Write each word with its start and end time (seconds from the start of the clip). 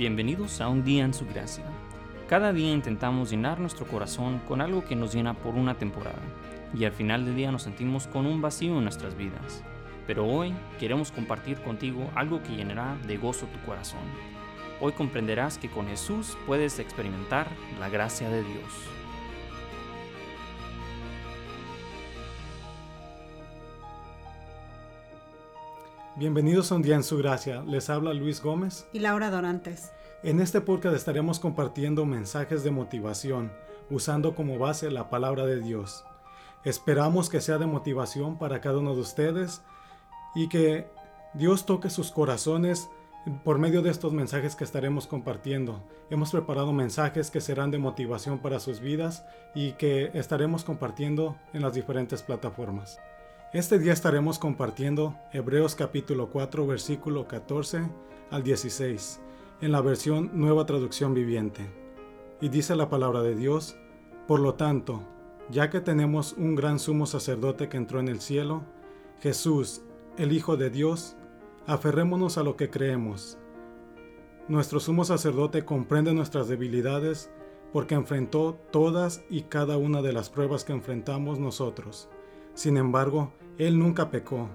Bienvenidos 0.00 0.62
a 0.62 0.68
un 0.70 0.82
día 0.82 1.04
en 1.04 1.12
su 1.12 1.26
gracia. 1.26 1.66
Cada 2.26 2.54
día 2.54 2.72
intentamos 2.72 3.30
llenar 3.30 3.60
nuestro 3.60 3.86
corazón 3.86 4.38
con 4.48 4.62
algo 4.62 4.82
que 4.82 4.96
nos 4.96 5.12
llena 5.12 5.34
por 5.34 5.56
una 5.56 5.74
temporada 5.74 6.22
y 6.72 6.86
al 6.86 6.92
final 6.92 7.26
del 7.26 7.36
día 7.36 7.52
nos 7.52 7.64
sentimos 7.64 8.06
con 8.06 8.24
un 8.24 8.40
vacío 8.40 8.78
en 8.78 8.84
nuestras 8.84 9.14
vidas. 9.14 9.62
Pero 10.06 10.26
hoy 10.26 10.54
queremos 10.78 11.12
compartir 11.12 11.60
contigo 11.60 12.10
algo 12.14 12.42
que 12.42 12.56
llenará 12.56 12.96
de 13.06 13.18
gozo 13.18 13.44
tu 13.44 13.60
corazón. 13.66 14.00
Hoy 14.80 14.92
comprenderás 14.92 15.58
que 15.58 15.68
con 15.68 15.86
Jesús 15.86 16.34
puedes 16.46 16.78
experimentar 16.78 17.48
la 17.78 17.90
gracia 17.90 18.30
de 18.30 18.42
Dios. 18.42 18.99
Bienvenidos 26.20 26.70
a 26.70 26.74
un 26.74 26.82
día 26.82 26.96
en 26.96 27.02
su 27.02 27.16
gracia. 27.16 27.62
Les 27.62 27.88
habla 27.88 28.12
Luis 28.12 28.42
Gómez 28.42 28.86
y 28.92 28.98
Laura 28.98 29.30
Dorantes. 29.30 29.90
En 30.22 30.38
este 30.40 30.60
podcast 30.60 30.94
estaremos 30.94 31.40
compartiendo 31.40 32.04
mensajes 32.04 32.62
de 32.62 32.70
motivación, 32.70 33.50
usando 33.88 34.34
como 34.34 34.58
base 34.58 34.90
la 34.90 35.08
palabra 35.08 35.46
de 35.46 35.62
Dios. 35.62 36.04
Esperamos 36.62 37.30
que 37.30 37.40
sea 37.40 37.56
de 37.56 37.64
motivación 37.64 38.36
para 38.38 38.60
cada 38.60 38.80
uno 38.80 38.94
de 38.94 39.00
ustedes 39.00 39.62
y 40.34 40.50
que 40.50 40.90
Dios 41.32 41.64
toque 41.64 41.88
sus 41.88 42.10
corazones 42.10 42.90
por 43.42 43.58
medio 43.58 43.80
de 43.80 43.88
estos 43.88 44.12
mensajes 44.12 44.56
que 44.56 44.64
estaremos 44.64 45.06
compartiendo. 45.06 45.82
Hemos 46.10 46.32
preparado 46.32 46.74
mensajes 46.74 47.30
que 47.30 47.40
serán 47.40 47.70
de 47.70 47.78
motivación 47.78 48.40
para 48.40 48.60
sus 48.60 48.80
vidas 48.80 49.24
y 49.54 49.72
que 49.72 50.10
estaremos 50.12 50.64
compartiendo 50.64 51.38
en 51.54 51.62
las 51.62 51.72
diferentes 51.72 52.22
plataformas. 52.22 52.98
Este 53.52 53.80
día 53.80 53.92
estaremos 53.92 54.38
compartiendo 54.38 55.16
Hebreos 55.32 55.74
capítulo 55.74 56.30
4 56.30 56.68
versículo 56.68 57.26
14 57.26 57.82
al 58.30 58.44
16 58.44 59.20
en 59.60 59.72
la 59.72 59.80
versión 59.80 60.30
Nueva 60.34 60.66
Traducción 60.66 61.14
Viviente. 61.14 61.68
Y 62.40 62.48
dice 62.48 62.76
la 62.76 62.88
palabra 62.88 63.22
de 63.22 63.34
Dios, 63.34 63.76
por 64.28 64.38
lo 64.38 64.54
tanto, 64.54 65.02
ya 65.50 65.68
que 65.68 65.80
tenemos 65.80 66.34
un 66.34 66.54
gran 66.54 66.78
sumo 66.78 67.06
sacerdote 67.06 67.68
que 67.68 67.76
entró 67.76 67.98
en 67.98 68.06
el 68.06 68.20
cielo, 68.20 68.62
Jesús, 69.18 69.82
el 70.16 70.30
Hijo 70.30 70.56
de 70.56 70.70
Dios, 70.70 71.16
aferrémonos 71.66 72.38
a 72.38 72.44
lo 72.44 72.54
que 72.54 72.70
creemos. 72.70 73.36
Nuestro 74.46 74.78
sumo 74.78 75.04
sacerdote 75.04 75.64
comprende 75.64 76.14
nuestras 76.14 76.46
debilidades 76.46 77.32
porque 77.72 77.96
enfrentó 77.96 78.60
todas 78.70 79.24
y 79.28 79.42
cada 79.42 79.76
una 79.76 80.02
de 80.02 80.12
las 80.12 80.30
pruebas 80.30 80.62
que 80.62 80.72
enfrentamos 80.72 81.40
nosotros. 81.40 82.08
Sin 82.60 82.76
embargo, 82.76 83.32
Él 83.56 83.78
nunca 83.78 84.10
pecó 84.10 84.50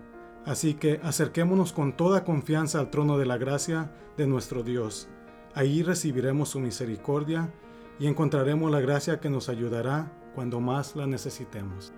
Así 0.46 0.76
que 0.76 1.00
acerquémonos 1.02 1.74
con 1.74 1.98
toda 1.98 2.24
confianza 2.24 2.80
al 2.80 2.92
trono 2.92 3.18
de 3.18 3.26
la 3.26 3.40
gracia 3.40 3.92
de 4.16 4.28
nuestro 4.28 4.62
Dios. 4.62 5.08
Ahí 5.56 5.82
recibiremos 5.82 6.50
su 6.50 6.60
misericordia 6.60 7.52
y 7.98 8.06
encontraremos 8.06 8.70
la 8.70 8.80
gracia 8.80 9.20
que 9.20 9.32
nos 9.32 9.50
ayudará 9.50 10.12
cuando 10.36 10.60
más 10.60 10.96
la 10.96 11.08
necesitemos. 11.08 11.94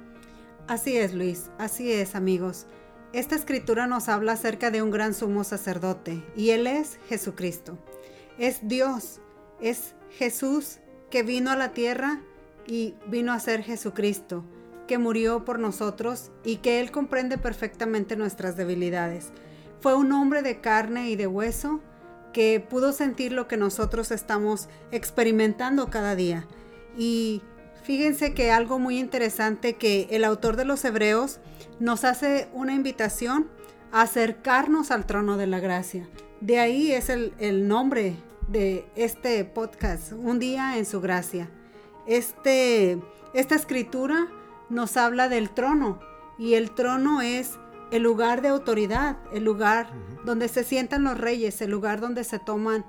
Así 0.70 0.96
es, 0.96 1.14
Luis, 1.14 1.50
así 1.58 1.92
es, 1.92 2.16
amigos. 2.16 2.68
Esta 3.12 3.36
escritura 3.36 3.86
nos 3.86 4.08
habla 4.08 4.32
acerca 4.32 4.72
de 4.72 4.82
un 4.82 4.92
gran 4.92 5.14
sumo 5.14 5.44
sacerdote, 5.44 6.24
y 6.38 6.52
Él 6.52 6.68
es 6.68 7.00
Jesucristo. 7.10 7.78
Es 8.38 8.66
Dios, 8.66 9.20
es 9.60 9.94
Jesús 10.12 10.80
que 11.10 11.24
vino 11.24 11.52
a 11.52 11.58
la 11.58 11.74
tierra 11.74 12.22
y 12.66 12.96
vino 13.10 13.34
a 13.34 13.42
ser 13.42 13.62
Jesucristo 13.62 14.46
que 14.88 14.98
murió 14.98 15.46
por 15.46 15.60
nosotros 15.60 16.32
y 16.44 16.58
que 16.58 16.80
Él 16.80 16.92
comprende 16.92 17.38
perfectamente 17.38 18.16
nuestras 18.16 18.58
debilidades. 18.58 19.28
Fue 19.80 19.94
un 19.96 20.12
hombre 20.12 20.42
de 20.42 20.60
carne 20.60 21.10
y 21.10 21.16
de 21.16 21.28
hueso 21.28 21.82
que 22.34 22.60
pudo 22.60 22.94
sentir 22.94 23.32
lo 23.32 23.48
que 23.48 23.58
nosotros 23.58 24.12
estamos 24.12 24.70
experimentando 24.92 25.90
cada 25.90 26.16
día. 26.16 26.48
Y 26.98 27.42
fíjense 27.84 28.34
que 28.34 28.52
algo 28.52 28.80
muy 28.80 28.98
interesante 29.00 29.74
que 29.74 30.08
el 30.12 30.24
autor 30.24 30.56
de 30.56 30.66
los 30.66 30.84
Hebreos 30.84 31.40
nos 31.80 32.04
hace 32.04 32.48
una 32.54 32.74
invitación 32.74 33.48
a 33.92 34.02
acercarnos 34.02 34.92
al 34.92 35.06
trono 35.06 35.38
de 35.38 35.48
la 35.48 35.60
gracia. 35.60 36.10
De 36.42 36.60
ahí 36.60 36.92
es 36.92 37.10
el, 37.10 37.34
el 37.40 37.68
nombre 37.68 38.16
de 38.48 38.86
este 38.96 39.44
podcast, 39.44 40.14
Un 40.14 40.40
día 40.40 40.78
en 40.78 40.86
su 40.86 41.02
gracia. 41.02 41.50
Este, 42.08 43.00
esta 43.34 43.56
escritura 43.56 44.28
nos 44.70 44.98
habla 44.98 45.30
del 45.30 45.50
trono 45.50 46.00
y 46.38 46.54
el 46.54 46.72
trono 46.72 47.22
es 47.22 47.58
el 47.92 48.04
lugar 48.04 48.42
de 48.42 48.50
autoridad, 48.50 49.18
el 49.34 49.44
lugar 49.44 49.90
donde 50.26 50.48
se 50.48 50.64
sientan 50.64 51.04
los 51.04 51.18
reyes, 51.18 51.62
el 51.62 51.72
lugar 51.72 52.02
donde 52.02 52.24
se 52.24 52.40
toman 52.40 52.86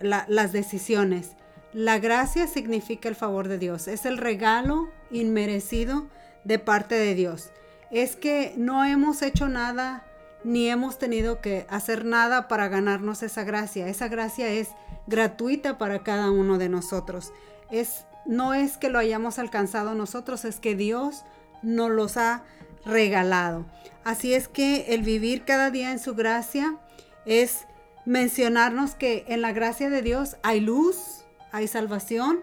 las 0.00 0.52
decisiones. 0.52 1.36
La 1.72 1.98
gracia 1.98 2.46
significa 2.46 3.08
el 3.08 3.14
favor 3.14 3.48
de 3.48 3.58
Dios, 3.58 3.88
es 3.88 4.04
el 4.04 4.18
regalo 4.18 4.90
inmerecido 5.10 6.08
de 6.44 6.58
parte 6.58 6.96
de 6.96 7.14
Dios. 7.14 7.50
Es 7.90 8.16
que 8.16 8.54
no 8.56 8.84
hemos 8.84 9.22
hecho 9.22 9.48
nada 9.48 10.04
ni 10.44 10.68
hemos 10.68 10.98
tenido 10.98 11.40
que 11.40 11.66
hacer 11.68 12.04
nada 12.04 12.48
para 12.48 12.68
ganarnos 12.68 13.22
esa 13.22 13.44
gracia. 13.44 13.86
Esa 13.88 14.08
gracia 14.08 14.48
es 14.48 14.70
gratuita 15.06 15.78
para 15.78 16.02
cada 16.02 16.30
uno 16.30 16.58
de 16.58 16.68
nosotros. 16.68 17.32
Es 17.70 18.06
no 18.26 18.54
es 18.54 18.78
que 18.78 18.88
lo 18.88 18.98
hayamos 18.98 19.38
alcanzado 19.38 19.94
nosotros, 19.94 20.44
es 20.44 20.60
que 20.60 20.74
Dios 20.74 21.24
nos 21.62 21.90
los 21.90 22.16
ha 22.16 22.44
regalado. 22.84 23.66
Así 24.04 24.34
es 24.34 24.48
que 24.48 24.94
el 24.94 25.02
vivir 25.02 25.44
cada 25.44 25.70
día 25.70 25.92
en 25.92 25.98
su 25.98 26.14
gracia 26.14 26.76
es 27.24 27.66
mencionarnos 28.04 28.94
que 28.94 29.24
en 29.28 29.42
la 29.42 29.52
gracia 29.52 29.90
de 29.90 30.02
Dios 30.02 30.36
hay 30.42 30.60
luz, 30.60 31.24
hay 31.52 31.68
salvación, 31.68 32.40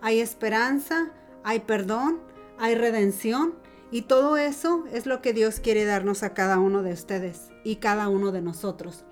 hay 0.00 0.20
esperanza, 0.20 1.10
hay 1.44 1.60
perdón, 1.60 2.20
hay 2.58 2.74
redención 2.74 3.54
y 3.90 4.02
todo 4.02 4.36
eso 4.38 4.84
es 4.90 5.04
lo 5.04 5.20
que 5.20 5.34
Dios 5.34 5.60
quiere 5.60 5.84
darnos 5.84 6.22
a 6.22 6.32
cada 6.32 6.58
uno 6.58 6.82
de 6.82 6.92
ustedes 6.92 7.50
y 7.62 7.76
cada 7.76 8.08
uno 8.08 8.32
de 8.32 8.40
nosotros. 8.40 9.04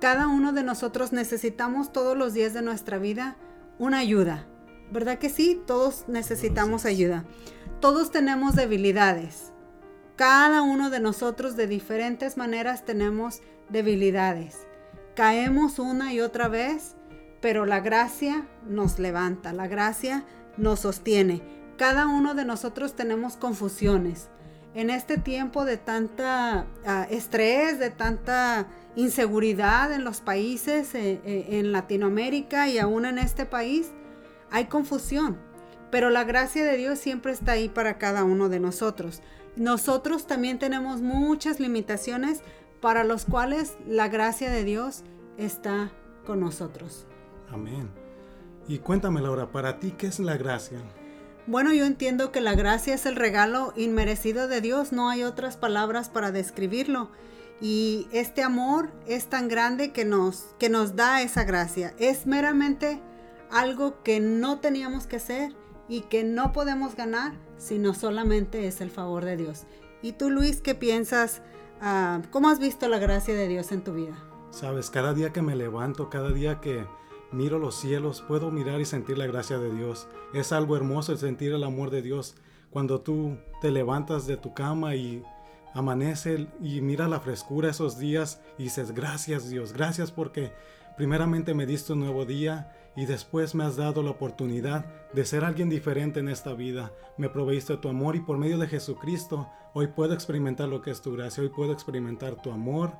Cada 0.00 0.28
uno 0.28 0.52
de 0.52 0.62
nosotros 0.62 1.12
necesitamos 1.12 1.92
todos 1.92 2.16
los 2.16 2.32
días 2.32 2.54
de 2.54 2.62
nuestra 2.62 2.98
vida 2.98 3.36
una 3.78 3.98
ayuda, 3.98 4.46
¿Verdad 4.90 5.18
que 5.18 5.30
sí? 5.30 5.60
Todos 5.66 6.04
necesitamos 6.08 6.84
ayuda. 6.84 7.24
Todos 7.80 8.10
tenemos 8.10 8.54
debilidades. 8.54 9.52
Cada 10.16 10.62
uno 10.62 10.90
de 10.90 11.00
nosotros 11.00 11.56
de 11.56 11.66
diferentes 11.66 12.36
maneras 12.36 12.84
tenemos 12.84 13.40
debilidades. 13.68 14.66
Caemos 15.16 15.78
una 15.78 16.12
y 16.12 16.20
otra 16.20 16.48
vez, 16.48 16.94
pero 17.40 17.66
la 17.66 17.80
gracia 17.80 18.46
nos 18.66 18.98
levanta, 18.98 19.52
la 19.52 19.66
gracia 19.66 20.24
nos 20.56 20.80
sostiene. 20.80 21.42
Cada 21.76 22.06
uno 22.06 22.34
de 22.34 22.44
nosotros 22.44 22.94
tenemos 22.94 23.36
confusiones. 23.36 24.28
En 24.74 24.90
este 24.90 25.18
tiempo 25.18 25.64
de 25.64 25.76
tanta 25.76 26.66
ah, 26.86 27.06
estrés, 27.10 27.78
de 27.78 27.90
tanta 27.90 28.66
inseguridad 28.96 29.92
en 29.92 30.04
los 30.04 30.20
países, 30.20 30.94
eh, 30.94 31.20
eh, 31.24 31.46
en 31.50 31.72
Latinoamérica 31.72 32.68
y 32.68 32.78
aún 32.78 33.04
en 33.04 33.18
este 33.18 33.46
país, 33.46 33.92
hay 34.54 34.66
confusión, 34.66 35.36
pero 35.90 36.10
la 36.10 36.22
gracia 36.22 36.64
de 36.64 36.76
Dios 36.76 37.00
siempre 37.00 37.32
está 37.32 37.52
ahí 37.52 37.68
para 37.68 37.98
cada 37.98 38.22
uno 38.22 38.48
de 38.48 38.60
nosotros. 38.60 39.20
Nosotros 39.56 40.28
también 40.28 40.60
tenemos 40.60 41.00
muchas 41.00 41.58
limitaciones 41.58 42.40
para 42.80 43.02
los 43.02 43.24
cuales 43.24 43.76
la 43.84 44.06
gracia 44.06 44.50
de 44.50 44.62
Dios 44.62 45.02
está 45.38 45.90
con 46.24 46.38
nosotros. 46.38 47.04
Amén. 47.50 47.90
Y 48.68 48.78
cuéntame, 48.78 49.20
Laura, 49.20 49.50
para 49.50 49.80
ti, 49.80 49.90
¿qué 49.90 50.06
es 50.06 50.20
la 50.20 50.36
gracia? 50.36 50.78
Bueno, 51.48 51.72
yo 51.72 51.84
entiendo 51.84 52.30
que 52.30 52.40
la 52.40 52.54
gracia 52.54 52.94
es 52.94 53.06
el 53.06 53.16
regalo 53.16 53.72
inmerecido 53.74 54.46
de 54.46 54.60
Dios, 54.60 54.92
no 54.92 55.10
hay 55.10 55.24
otras 55.24 55.56
palabras 55.56 56.10
para 56.10 56.30
describirlo. 56.30 57.10
Y 57.60 58.06
este 58.12 58.44
amor 58.44 58.92
es 59.08 59.26
tan 59.26 59.48
grande 59.48 59.90
que 59.90 60.04
nos, 60.04 60.54
que 60.60 60.68
nos 60.68 60.94
da 60.94 61.22
esa 61.22 61.42
gracia. 61.42 61.92
Es 61.98 62.26
meramente 62.26 63.00
algo 63.54 64.02
que 64.02 64.18
no 64.18 64.58
teníamos 64.58 65.06
que 65.06 65.16
hacer 65.16 65.54
y 65.88 66.00
que 66.02 66.24
no 66.24 66.52
podemos 66.52 66.96
ganar, 66.96 67.34
sino 67.56 67.94
solamente 67.94 68.66
es 68.66 68.80
el 68.80 68.90
favor 68.90 69.24
de 69.24 69.36
Dios. 69.36 69.62
¿Y 70.02 70.12
tú, 70.12 70.28
Luis, 70.28 70.60
qué 70.60 70.74
piensas? 70.74 71.40
Ah, 71.80 72.20
¿Cómo 72.32 72.48
has 72.48 72.58
visto 72.58 72.88
la 72.88 72.98
gracia 72.98 73.32
de 73.32 73.46
Dios 73.46 73.70
en 73.70 73.84
tu 73.84 73.94
vida? 73.94 74.16
Sabes, 74.50 74.90
cada 74.90 75.14
día 75.14 75.32
que 75.32 75.40
me 75.40 75.54
levanto, 75.54 76.10
cada 76.10 76.30
día 76.30 76.60
que 76.60 76.84
miro 77.30 77.60
los 77.60 77.76
cielos, 77.76 78.24
puedo 78.26 78.50
mirar 78.50 78.80
y 78.80 78.84
sentir 78.84 79.18
la 79.18 79.26
gracia 79.26 79.58
de 79.58 79.72
Dios. 79.72 80.08
Es 80.32 80.50
algo 80.50 80.76
hermoso 80.76 81.12
el 81.12 81.18
sentir 81.18 81.52
el 81.52 81.62
amor 81.62 81.90
de 81.90 82.02
Dios. 82.02 82.34
Cuando 82.70 83.02
tú 83.02 83.36
te 83.60 83.70
levantas 83.70 84.26
de 84.26 84.36
tu 84.36 84.52
cama 84.52 84.96
y 84.96 85.22
amanece 85.74 86.46
y 86.62 86.80
mira 86.80 87.08
la 87.08 87.20
frescura 87.20 87.70
esos 87.70 87.98
días 87.98 88.40
y 88.56 88.64
dices, 88.64 88.92
gracias 88.92 89.50
Dios, 89.50 89.72
gracias 89.72 90.10
porque 90.10 90.52
primeramente 90.96 91.52
me 91.52 91.66
diste 91.66 91.92
un 91.92 92.00
nuevo 92.00 92.24
día 92.24 92.72
y 92.96 93.06
después 93.06 93.56
me 93.56 93.64
has 93.64 93.76
dado 93.76 94.02
la 94.02 94.10
oportunidad 94.10 94.86
de 95.12 95.24
ser 95.24 95.44
alguien 95.44 95.68
diferente 95.68 96.20
en 96.20 96.28
esta 96.28 96.54
vida. 96.54 96.92
Me 97.18 97.28
proveíste 97.28 97.76
tu 97.76 97.88
amor 97.88 98.14
y 98.14 98.20
por 98.20 98.38
medio 98.38 98.56
de 98.56 98.68
Jesucristo 98.68 99.50
hoy 99.72 99.88
puedo 99.88 100.14
experimentar 100.14 100.68
lo 100.68 100.80
que 100.80 100.92
es 100.92 101.02
tu 101.02 101.12
gracia, 101.12 101.42
hoy 101.42 101.48
puedo 101.48 101.72
experimentar 101.72 102.40
tu 102.40 102.52
amor, 102.52 102.92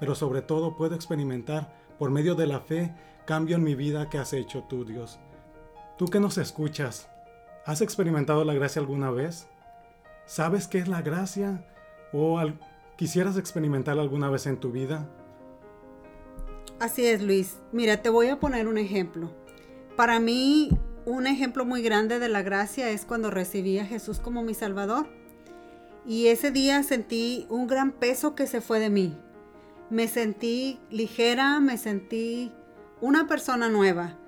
pero 0.00 0.16
sobre 0.16 0.42
todo 0.42 0.76
puedo 0.76 0.96
experimentar 0.96 1.72
por 1.96 2.10
medio 2.10 2.34
de 2.34 2.48
la 2.48 2.60
fe, 2.60 2.92
cambio 3.24 3.56
en 3.56 3.62
mi 3.62 3.76
vida 3.76 4.10
que 4.10 4.18
has 4.18 4.32
hecho 4.32 4.64
tú, 4.64 4.84
Dios. 4.84 5.20
Tú 5.96 6.06
que 6.06 6.20
nos 6.20 6.38
escuchas, 6.38 7.08
¿has 7.64 7.80
experimentado 7.80 8.44
la 8.44 8.54
gracia 8.54 8.80
alguna 8.80 9.10
vez? 9.10 9.48
¿Sabes 10.26 10.66
qué 10.66 10.78
es 10.78 10.88
la 10.88 11.02
gracia? 11.02 11.64
¿O 12.12 12.40
quisieras 12.96 13.36
experimentar 13.36 13.98
alguna 13.98 14.30
vez 14.30 14.46
en 14.46 14.58
tu 14.58 14.72
vida? 14.72 15.08
Así 16.78 17.06
es, 17.06 17.22
Luis. 17.22 17.56
Mira, 17.72 18.02
te 18.02 18.10
voy 18.10 18.28
a 18.28 18.38
poner 18.38 18.68
un 18.68 18.78
ejemplo. 18.78 19.30
Para 19.96 20.20
mí, 20.20 20.70
un 21.06 21.26
ejemplo 21.26 21.64
muy 21.64 21.82
grande 21.82 22.18
de 22.18 22.28
la 22.28 22.42
gracia 22.42 22.90
es 22.90 23.04
cuando 23.04 23.30
recibí 23.30 23.78
a 23.78 23.86
Jesús 23.86 24.18
como 24.18 24.42
mi 24.42 24.54
Salvador. 24.54 25.06
Y 26.06 26.26
ese 26.26 26.50
día 26.50 26.82
sentí 26.82 27.46
un 27.48 27.66
gran 27.66 27.92
peso 27.92 28.34
que 28.34 28.46
se 28.46 28.60
fue 28.60 28.78
de 28.78 28.90
mí. 28.90 29.16
Me 29.88 30.06
sentí 30.08 30.78
ligera, 30.90 31.60
me 31.60 31.78
sentí 31.78 32.52
una 33.00 33.26
persona 33.26 33.68
nueva. 33.68 34.18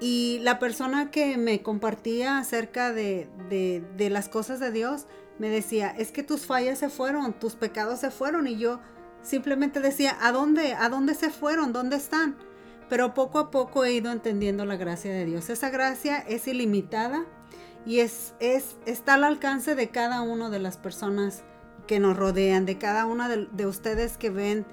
Y 0.00 0.40
la 0.42 0.58
persona 0.58 1.10
que 1.10 1.36
me 1.36 1.62
compartía 1.62 2.38
acerca 2.38 2.92
de, 2.92 3.28
de, 3.48 4.10
las 4.10 4.28
cosas 4.28 4.58
de 4.58 4.72
Dios 4.72 5.06
me 5.38 5.48
decía, 5.48 5.90
es 5.90 6.12
que 6.12 6.22
tus 6.22 6.46
fallas 6.46 6.78
se 6.78 6.88
fueron, 6.88 7.32
tus 7.32 7.54
pecados 7.54 8.00
se 8.00 8.10
fueron. 8.10 8.46
Y 8.46 8.58
yo 8.58 8.80
simplemente 9.22 9.80
decía, 9.80 10.16
¿a 10.20 10.32
dónde? 10.32 10.74
¿A 10.74 10.88
dónde 10.88 11.14
se 11.14 11.30
fueron? 11.30 11.72
¿Dónde 11.72 11.96
están? 11.96 12.36
Pero 12.88 13.14
poco 13.14 13.38
a 13.38 13.50
poco 13.50 13.84
he 13.84 13.92
ido 13.92 14.12
entendiendo 14.12 14.64
la 14.64 14.76
gracia 14.76 15.12
de 15.12 15.24
Dios. 15.24 15.50
Esa 15.50 15.70
gracia 15.70 16.18
es 16.18 16.46
ilimitada 16.46 17.24
y 17.86 18.00
es, 18.00 18.34
es, 18.40 18.76
está 18.86 19.14
al 19.14 19.24
alcance 19.24 19.74
de 19.74 19.88
cada 19.88 20.22
una 20.22 20.50
de 20.50 20.58
las 20.58 20.76
personas 20.76 21.42
que 21.86 21.98
nos 21.98 22.16
rodean, 22.16 22.66
de 22.66 22.78
cada 22.78 23.06
una 23.06 23.28
de, 23.28 23.48
de 23.50 23.66
ustedes 23.66 24.18
que 24.18 24.30
ven 24.30 24.66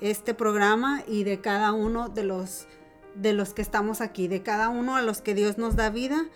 este 0.00 0.34
programa 0.34 1.02
y 1.06 1.24
de 1.24 1.40
cada 1.40 1.72
uno 1.72 2.08
de 2.08 2.24
los 2.24 2.66
de 3.14 3.32
los 3.32 3.54
que 3.54 3.62
estamos 3.62 4.00
aquí, 4.00 4.28
de 4.28 4.42
cada 4.42 4.68
uno 4.68 4.96
a 4.96 5.02
los 5.02 5.20
que 5.20 5.34
Dios 5.34 5.58
nos 5.58 5.76
da 5.76 5.90
vida. 5.90 6.26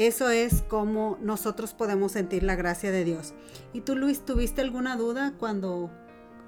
Eso 0.00 0.30
es 0.30 0.62
como 0.62 1.18
nosotros 1.20 1.74
podemos 1.74 2.12
sentir 2.12 2.42
la 2.42 2.56
gracia 2.56 2.90
de 2.90 3.04
Dios. 3.04 3.34
¿Y 3.74 3.82
tú, 3.82 3.96
Luis, 3.96 4.24
tuviste 4.24 4.62
alguna 4.62 4.96
duda 4.96 5.34
cuando 5.38 5.90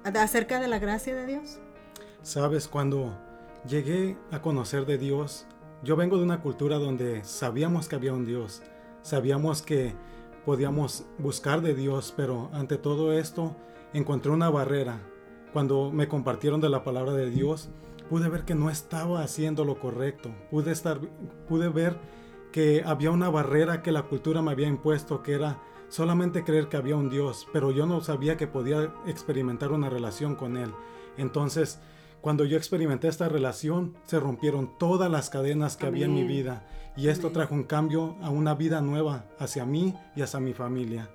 acerca 0.03 0.59
de 0.59 0.67
la 0.67 0.79
gracia 0.79 1.15
de 1.15 1.27
Dios? 1.27 1.59
Sabes, 2.23 2.67
cuando 2.67 3.15
llegué 3.69 4.17
a 4.31 4.41
conocer 4.41 4.87
de 4.87 4.97
Dios, 4.97 5.45
yo 5.83 5.95
vengo 5.95 6.17
de 6.17 6.23
una 6.23 6.41
cultura 6.41 6.79
donde 6.79 7.23
sabíamos 7.23 7.87
que 7.87 7.95
había 7.95 8.13
un 8.13 8.25
Dios, 8.25 8.63
sabíamos 9.03 9.61
que 9.61 9.93
podíamos 10.47 11.05
buscar 11.19 11.61
de 11.61 11.75
Dios, 11.75 12.11
pero 12.17 12.49
ante 12.53 12.79
todo 12.79 13.13
esto 13.13 13.55
encontré 13.93 14.31
una 14.31 14.49
barrera. 14.49 14.99
Cuando 15.53 15.91
me 15.91 16.07
compartieron 16.07 16.59
de 16.59 16.69
la 16.69 16.83
palabra 16.83 17.13
de 17.13 17.29
Dios, 17.29 17.69
pude 18.09 18.29
ver 18.29 18.45
que 18.45 18.55
no 18.55 18.71
estaba 18.71 19.21
haciendo 19.21 19.63
lo 19.63 19.79
correcto. 19.79 20.33
Pude, 20.49 20.71
estar, 20.71 20.99
pude 21.47 21.69
ver 21.69 21.99
que 22.53 22.83
había 22.85 23.11
una 23.11 23.29
barrera 23.29 23.81
que 23.81 23.91
la 23.91 24.03
cultura 24.03 24.41
me 24.41 24.51
había 24.51 24.67
impuesto, 24.67 25.21
que 25.21 25.33
era 25.33 25.59
solamente 25.89 26.45
creer 26.45 26.69
que 26.69 26.77
había 26.77 26.95
un 26.95 27.09
Dios, 27.09 27.47
pero 27.51 27.71
yo 27.71 27.85
no 27.85 27.99
sabía 27.99 28.37
que 28.37 28.47
podía 28.47 28.93
experimentar 29.05 29.73
una 29.73 29.89
relación 29.89 30.35
con 30.35 30.55
Él. 30.55 30.71
Entonces, 31.17 31.81
cuando 32.21 32.45
yo 32.45 32.55
experimenté 32.55 33.09
esta 33.09 33.27
relación, 33.27 33.97
se 34.05 34.19
rompieron 34.19 34.77
todas 34.77 35.11
las 35.11 35.29
cadenas 35.29 35.75
que 35.75 35.87
había 35.87 36.05
en 36.05 36.13
mi 36.13 36.23
vida 36.23 36.65
y 36.95 37.09
esto 37.09 37.31
trajo 37.31 37.53
un 37.53 37.63
cambio 37.63 38.15
a 38.21 38.29
una 38.29 38.53
vida 38.53 38.79
nueva 38.81 39.25
hacia 39.39 39.65
mí 39.65 39.93
y 40.15 40.21
hacia 40.21 40.39
mi 40.39 40.53
familia. 40.53 41.09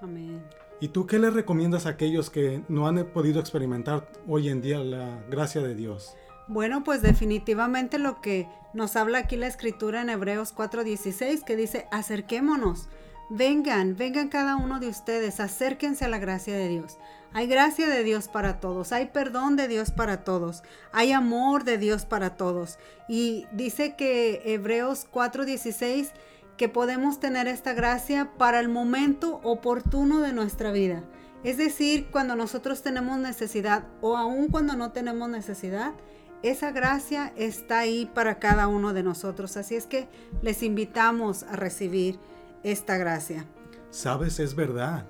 Amén. 0.00 0.42
¿Y 0.80 0.88
tú 0.88 1.06
qué 1.06 1.20
le 1.20 1.30
recomiendas 1.30 1.86
a 1.86 1.90
aquellos 1.90 2.28
que 2.28 2.64
no 2.68 2.88
han 2.88 3.04
podido 3.12 3.38
experimentar 3.38 4.10
hoy 4.26 4.48
en 4.48 4.60
día 4.62 4.80
la 4.80 5.22
gracia 5.30 5.60
de 5.60 5.76
Dios? 5.76 6.16
Bueno, 6.52 6.84
pues 6.84 7.00
definitivamente 7.00 7.98
lo 7.98 8.20
que 8.20 8.46
nos 8.74 8.94
habla 8.96 9.20
aquí 9.20 9.36
la 9.36 9.46
escritura 9.46 10.02
en 10.02 10.10
Hebreos 10.10 10.54
4:16, 10.54 11.44
que 11.44 11.56
dice, 11.56 11.86
acerquémonos, 11.90 12.90
vengan, 13.30 13.96
vengan 13.96 14.28
cada 14.28 14.56
uno 14.56 14.78
de 14.78 14.88
ustedes, 14.88 15.40
acérquense 15.40 16.04
a 16.04 16.08
la 16.08 16.18
gracia 16.18 16.54
de 16.54 16.68
Dios. 16.68 16.98
Hay 17.32 17.46
gracia 17.46 17.88
de 17.88 18.04
Dios 18.04 18.28
para 18.28 18.60
todos, 18.60 18.92
hay 18.92 19.06
perdón 19.06 19.56
de 19.56 19.66
Dios 19.66 19.92
para 19.92 20.24
todos, 20.24 20.62
hay 20.92 21.12
amor 21.12 21.64
de 21.64 21.78
Dios 21.78 22.04
para 22.04 22.36
todos. 22.36 22.78
Y 23.08 23.46
dice 23.52 23.96
que 23.96 24.42
Hebreos 24.44 25.06
4:16 25.10 26.12
que 26.58 26.68
podemos 26.68 27.18
tener 27.18 27.48
esta 27.48 27.72
gracia 27.72 28.30
para 28.36 28.60
el 28.60 28.68
momento 28.68 29.40
oportuno 29.42 30.20
de 30.20 30.34
nuestra 30.34 30.70
vida. 30.70 31.02
Es 31.44 31.56
decir, 31.56 32.08
cuando 32.12 32.36
nosotros 32.36 32.82
tenemos 32.82 33.18
necesidad 33.18 33.84
o 34.02 34.18
aun 34.18 34.48
cuando 34.48 34.76
no 34.76 34.92
tenemos 34.92 35.30
necesidad, 35.30 35.94
esa 36.42 36.72
gracia 36.72 37.32
está 37.36 37.80
ahí 37.80 38.10
para 38.14 38.38
cada 38.38 38.68
uno 38.68 38.92
de 38.92 39.02
nosotros. 39.02 39.56
Así 39.56 39.74
es 39.74 39.86
que 39.86 40.08
les 40.42 40.62
invitamos 40.62 41.42
a 41.44 41.56
recibir 41.56 42.18
esta 42.62 42.96
gracia. 42.96 43.46
Sabes, 43.90 44.40
es 44.40 44.54
verdad. 44.54 45.06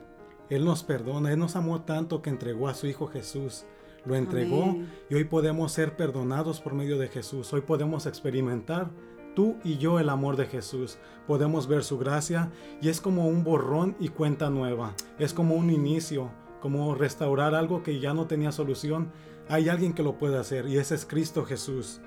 Él 0.50 0.64
nos 0.64 0.82
perdona, 0.82 1.32
Él 1.32 1.38
nos 1.38 1.56
amó 1.56 1.82
tanto 1.82 2.20
que 2.20 2.30
entregó 2.30 2.68
a 2.68 2.74
su 2.74 2.86
Hijo 2.86 3.06
Jesús. 3.06 3.64
Lo 4.04 4.16
entregó 4.16 4.76
y 5.08 5.14
hoy 5.14 5.24
podemos 5.24 5.72
ser 5.72 5.96
perdonados 5.96 6.60
por 6.60 6.74
medio 6.74 6.98
de 6.98 7.08
Jesús. 7.08 7.52
Hoy 7.52 7.60
podemos 7.60 8.06
experimentar 8.06 8.90
tú 9.34 9.56
y 9.62 9.78
yo 9.78 10.00
el 10.00 10.08
amor 10.08 10.36
de 10.36 10.46
Jesús. 10.46 10.98
Podemos 11.26 11.68
ver 11.68 11.84
su 11.84 11.98
gracia 11.98 12.50
y 12.80 12.88
es 12.88 13.00
como 13.00 13.28
un 13.28 13.44
borrón 13.44 13.96
y 14.00 14.08
cuenta 14.08 14.50
nueva. 14.50 14.94
Es 15.18 15.32
como 15.32 15.54
un 15.54 15.70
inicio, 15.70 16.30
como 16.62 16.94
restaurar 16.94 17.56
algo 17.56 17.82
que 17.82 17.98
ya 17.98 18.14
no 18.14 18.28
tenía 18.28 18.52
solución. 18.52 19.10
Hay 19.48 19.68
alguien 19.68 19.92
que 19.92 20.04
lo 20.04 20.16
puede 20.16 20.38
hacer 20.38 20.68
y 20.68 20.78
ese 20.78 20.94
es 20.94 21.04
Cristo 21.04 21.44
Jesús. 21.44 22.00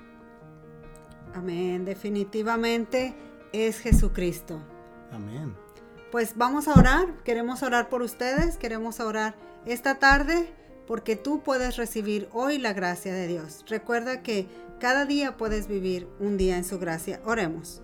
Amén. 1.34 1.84
Definitivamente 1.84 3.14
es 3.52 3.78
Jesucristo. 3.78 4.58
Amén. 5.12 5.54
Pues 6.10 6.38
vamos 6.38 6.68
a 6.68 6.72
orar. 6.72 7.22
Queremos 7.22 7.62
orar 7.62 7.90
por 7.90 8.00
ustedes. 8.00 8.56
Queremos 8.56 8.98
orar 8.98 9.36
esta 9.66 9.98
tarde 9.98 10.48
porque 10.86 11.16
tú 11.16 11.42
puedes 11.42 11.76
recibir 11.76 12.26
hoy 12.32 12.56
la 12.56 12.72
gracia 12.72 13.12
de 13.12 13.26
Dios. 13.26 13.62
Recuerda 13.68 14.22
que 14.22 14.48
cada 14.80 15.04
día 15.04 15.36
puedes 15.36 15.68
vivir 15.68 16.08
un 16.18 16.38
día 16.38 16.56
en 16.56 16.64
su 16.64 16.78
gracia. 16.78 17.20
Oremos. 17.26 17.82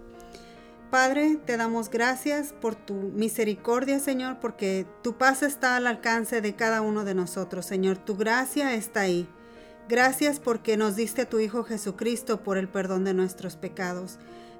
Padre, 0.92 1.38
te 1.46 1.56
damos 1.56 1.88
gracias 1.88 2.52
por 2.52 2.74
tu 2.74 2.92
misericordia, 2.92 3.98
Señor, 3.98 4.40
porque 4.40 4.84
tu 5.02 5.16
paz 5.16 5.42
está 5.42 5.76
al 5.76 5.86
alcance 5.86 6.42
de 6.42 6.54
cada 6.54 6.82
uno 6.82 7.06
de 7.06 7.14
nosotros, 7.14 7.64
Señor. 7.64 7.96
Tu 7.96 8.14
gracia 8.14 8.74
está 8.74 9.00
ahí. 9.00 9.26
Gracias 9.88 10.38
porque 10.38 10.76
nos 10.76 10.94
diste 10.94 11.22
a 11.22 11.28
tu 11.30 11.38
Hijo 11.38 11.64
Jesucristo 11.64 12.42
por 12.42 12.58
el 12.58 12.68
perdón 12.68 13.04
de 13.04 13.14
nuestros 13.14 13.56
pecados. 13.56 14.18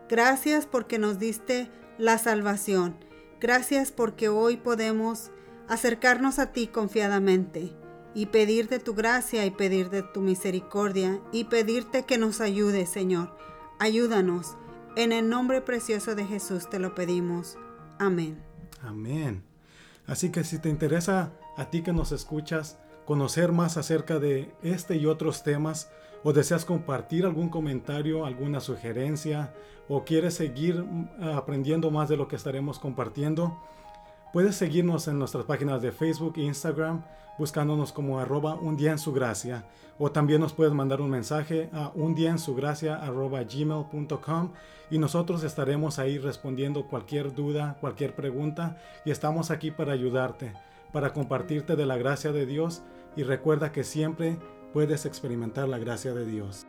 Gracias 0.09 0.65
porque 0.65 0.99
nos 0.99 1.19
diste 1.19 1.71
la 1.99 2.17
salvación. 2.17 2.97
Gracias 3.39 3.93
porque 3.93 4.31
hoy 4.31 4.57
podemos 4.57 5.33
acercarnos 5.69 6.39
a 6.39 6.51
ti 6.51 6.67
confiadamente 6.67 7.75
y 8.15 8.25
pedirte 8.25 8.79
tu 8.79 8.95
gracia 8.95 9.45
y 9.45 9.51
pedirte 9.51 10.03
tu 10.03 10.23
misericordia 10.23 11.21
y 11.31 11.45
pedirte 11.45 12.07
que 12.07 12.17
nos 12.17 12.41
ayude, 12.41 12.87
Señor. 12.87 13.37
Ayúdanos. 13.79 14.57
En 14.95 15.11
el 15.13 15.31
nombre 15.31 15.63
precioso 15.63 16.15
de 16.15 16.27
Jesús 16.27 16.69
te 16.69 16.79
lo 16.79 16.95
pedimos. 16.95 17.57
Amén. 17.99 18.43
Amén. 18.83 19.43
Así 20.07 20.31
que 20.31 20.45
si 20.45 20.59
te 20.59 20.69
interesa 20.69 21.33
a 21.57 21.71
ti 21.71 21.83
que 21.83 21.95
nos 21.95 22.13
escuchas 22.13 22.79
conocer 23.07 23.53
más 23.53 23.79
acerca 23.79 24.19
de 24.19 24.55
este 24.63 24.97
y 24.97 25.07
otros 25.07 25.43
temas, 25.43 25.91
o 26.23 26.35
deseas 26.35 26.67
compartir 26.67 27.25
algún 27.25 27.49
comentario, 27.49 28.27
alguna 28.27 28.61
sugerencia, 28.61 29.55
o 29.89 30.05
quieres 30.05 30.35
seguir 30.35 30.83
mm, 30.83 31.09
aprendiendo 31.37 31.91
más 31.91 32.11
de 32.11 32.19
lo 32.19 32.29
que 32.29 32.37
estaremos 32.37 32.79
compartiendo, 32.79 33.59
puedes 34.33 34.57
seguirnos 34.57 35.09
en 35.09 35.19
nuestras 35.19 35.45
páginas 35.45 35.83
de 35.83 35.93
Facebook 35.93 36.35
e 36.37 36.43
Instagram 36.43 37.03
buscándonos 37.39 37.93
como 37.93 38.19
arroba 38.19 38.55
un 38.55 38.77
día 38.77 38.93
en 38.93 38.99
su 38.99 39.13
gracia. 39.13 39.65
O 39.99 40.11
también 40.11 40.41
nos 40.41 40.53
puedes 40.53 40.73
mandar 40.73 41.01
un 41.01 41.11
mensaje 41.11 41.69
a 41.73 41.91
un 41.95 42.15
día 42.15 42.31
en 42.31 42.39
su 42.39 42.55
gracia 42.55 42.97
arroba 42.97 43.43
gmail.com 43.43 44.53
y 44.91 44.99
nosotros 44.99 45.45
estaremos 45.45 45.99
ahí 45.99 46.19
respondiendo 46.19 46.87
cualquier 46.87 47.35
duda, 47.35 47.77
cualquier 47.81 48.15
pregunta 48.15 48.77
y 49.05 49.11
estamos 49.11 49.51
aquí 49.51 49.71
para 49.71 49.93
ayudarte, 49.93 50.53
para 50.93 51.13
compartirte 51.13 51.77
de 51.77 51.87
la 51.87 51.97
gracia 51.97 52.33
de 52.33 52.47
Dios 52.47 52.83
y 53.17 53.23
recuerda 53.23 53.73
que 53.73 53.85
siempre 53.85 54.39
puedes 54.73 55.05
experimentar 55.07 55.69
la 55.69 55.79
gracia 55.79 56.15
de 56.15 56.27
Dios. 56.27 56.67